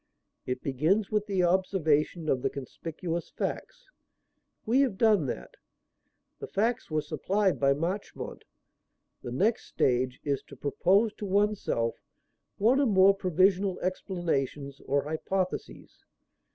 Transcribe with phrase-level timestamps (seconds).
[0.47, 3.87] It begins with the observation of the conspicuous facts.
[4.65, 5.53] We have done that.
[6.39, 8.43] The facts were supplied by Marchmont.
[9.21, 12.01] The next stage is to propose to oneself
[12.57, 16.03] one or more provisional explanations or hypotheses.